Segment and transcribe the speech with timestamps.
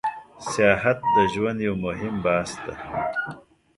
[0.51, 2.73] سیاحت د ژوند یو موهیم بحث ده